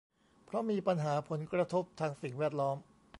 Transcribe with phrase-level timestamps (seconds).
[0.45, 2.77] เพราะมีปัญหาผลกระทบทางสิ่งแวดล้อม